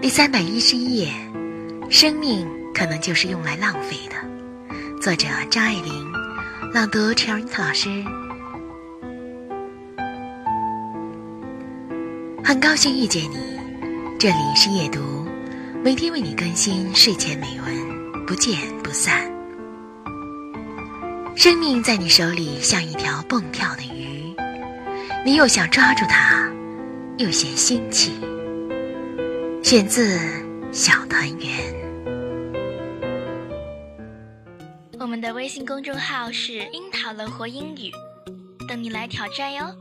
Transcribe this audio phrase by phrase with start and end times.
[0.00, 1.12] 第三百一十一页，
[1.90, 4.16] 生命可能就是用来浪费的。
[4.98, 6.12] 作者张爱玲，
[6.72, 8.02] 朗读 c h e r i t 老师。
[12.42, 13.36] 很高兴遇见你，
[14.18, 15.00] 这里是夜读，
[15.84, 19.30] 每天为你更新睡前美文，不见不散。
[21.36, 24.34] 生命在你手里像一条蹦跳的鱼，
[25.26, 26.50] 你又想抓住它，
[27.18, 28.12] 又嫌腥气。
[29.70, 30.18] 选自
[30.72, 31.38] 《小团圆》。
[34.98, 37.92] 我们的微信公众号是“樱桃乐活英语”，
[38.66, 39.72] 等你来挑战哟。